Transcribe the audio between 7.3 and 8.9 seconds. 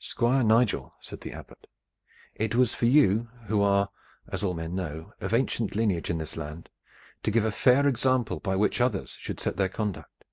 give a fair example by which